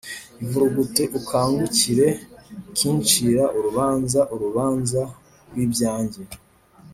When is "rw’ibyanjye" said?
5.49-6.21